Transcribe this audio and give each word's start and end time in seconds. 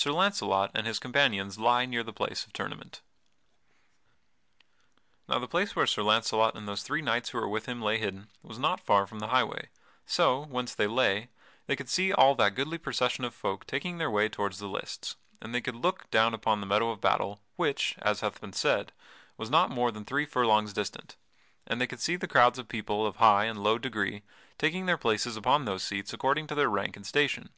[Sidenote: 0.00 0.14
Sir 0.14 0.22
Launcelot 0.22 0.70
and 0.76 0.86
his 0.86 0.98
companions 1.00 1.58
lie 1.58 1.84
near 1.84 2.04
the 2.04 2.12
place 2.12 2.46
of 2.46 2.52
tournament] 2.52 3.00
Now 5.28 5.40
the 5.40 5.48
place 5.48 5.74
where 5.74 5.88
Sir 5.88 6.04
Launcelot 6.04 6.54
and 6.54 6.68
those 6.68 6.84
three 6.84 7.02
knights 7.02 7.30
who 7.30 7.38
were 7.38 7.48
with 7.48 7.66
him 7.66 7.82
lay 7.82 7.98
hidden 7.98 8.30
was 8.40 8.60
not 8.60 8.80
far 8.80 9.08
from 9.08 9.18
the 9.18 9.26
highway, 9.26 9.70
so, 10.06 10.44
whence 10.44 10.72
they 10.72 10.86
lay, 10.86 11.30
they 11.66 11.74
could 11.74 11.88
see 11.88 12.12
all 12.12 12.36
that 12.36 12.54
goodly 12.54 12.78
procession 12.78 13.24
of 13.24 13.34
folk 13.34 13.66
taking 13.66 13.98
their 13.98 14.08
way 14.08 14.28
toward 14.28 14.52
the 14.52 14.68
lists, 14.68 15.16
and 15.42 15.52
they 15.52 15.60
could 15.60 15.74
look 15.74 16.08
down 16.12 16.32
upon 16.32 16.60
the 16.60 16.66
meadow 16.66 16.92
of 16.92 17.00
battle, 17.00 17.40
which, 17.56 17.96
as 17.98 18.20
hath 18.20 18.40
been 18.40 18.52
said, 18.52 18.92
was 19.36 19.50
not 19.50 19.68
more 19.68 19.90
than 19.90 20.04
three 20.04 20.24
furlongs 20.26 20.72
distant, 20.72 21.16
and 21.66 21.80
they 21.80 21.88
could 21.88 22.00
see 22.00 22.14
the 22.14 22.28
crowds 22.28 22.56
of 22.56 22.68
people 22.68 23.04
of 23.04 23.16
high 23.16 23.46
and 23.46 23.64
low 23.64 23.78
degree 23.78 24.22
taking 24.58 24.86
their 24.86 24.96
places 24.96 25.36
upon 25.36 25.64
those 25.64 25.82
seats 25.82 26.12
according 26.12 26.46
to 26.46 26.54
their 26.54 26.68
rank 26.70 26.94
and 26.96 27.04
station. 27.04 27.50